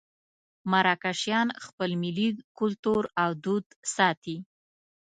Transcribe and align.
مراکشیان 0.71 1.47
خپل 1.65 1.89
ملي 2.03 2.29
کولتور 2.57 3.03
او 3.21 3.29
دود 3.43 3.65
ساتي. 3.95 4.37